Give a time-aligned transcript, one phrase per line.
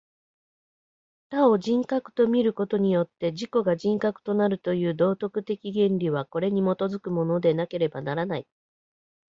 [1.29, 8.47] 他を人格と見ることによって自己が人格となるという道徳的原理は、これに基づくものでなければならない。